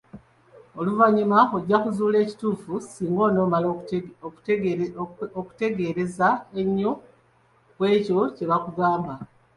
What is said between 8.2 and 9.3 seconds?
kye bakugamba.